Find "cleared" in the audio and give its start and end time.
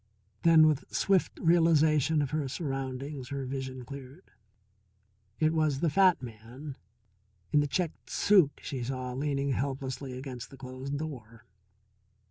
3.85-4.31